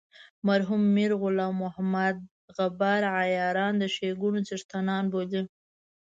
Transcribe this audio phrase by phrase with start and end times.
[0.47, 2.15] مرحوم میر غلام محمد
[2.57, 5.41] غبار عیاران د ښیګڼو څښتنان بولي.